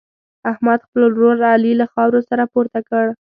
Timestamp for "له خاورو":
1.81-2.19